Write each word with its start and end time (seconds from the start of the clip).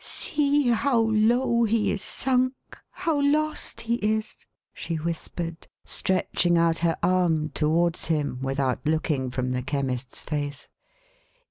"See 0.03 0.69
how 0.69 0.99
low 1.01 1.65
he 1.65 1.91
is 1.91 2.01
sunk, 2.01 2.55
how 2.89 3.21
lost 3.21 3.81
he 3.81 3.93
is!" 3.97 4.35
she 4.73 4.95
whispered, 4.95 5.67
stretching 5.85 6.57
out 6.57 6.79
her 6.79 6.97
arm 7.03 7.49
towards 7.49 8.05
him, 8.05 8.39
without 8.41 8.83
looking 8.83 9.29
from 9.29 9.51
the 9.51 9.61
Chemist's 9.61 10.23
face. 10.23 10.67